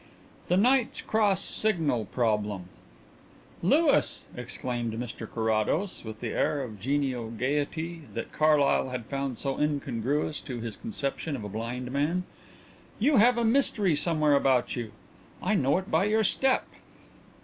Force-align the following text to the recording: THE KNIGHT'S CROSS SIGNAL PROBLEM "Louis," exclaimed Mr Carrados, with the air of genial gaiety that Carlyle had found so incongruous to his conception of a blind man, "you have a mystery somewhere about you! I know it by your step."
THE 0.47 0.57
KNIGHT'S 0.57 1.01
CROSS 1.01 1.41
SIGNAL 1.41 2.05
PROBLEM 2.05 2.65
"Louis," 3.61 4.25
exclaimed 4.35 4.93
Mr 4.93 5.31
Carrados, 5.31 6.03
with 6.03 6.21
the 6.21 6.29
air 6.29 6.63
of 6.63 6.79
genial 6.79 7.29
gaiety 7.29 8.01
that 8.15 8.31
Carlyle 8.31 8.89
had 8.89 9.05
found 9.05 9.37
so 9.37 9.59
incongruous 9.59 10.41
to 10.41 10.59
his 10.59 10.75
conception 10.75 11.35
of 11.35 11.43
a 11.43 11.49
blind 11.49 11.91
man, 11.91 12.23
"you 12.97 13.17
have 13.17 13.37
a 13.37 13.45
mystery 13.45 13.95
somewhere 13.95 14.33
about 14.33 14.75
you! 14.75 14.91
I 15.39 15.53
know 15.53 15.77
it 15.77 15.91
by 15.91 16.05
your 16.05 16.23
step." 16.23 16.65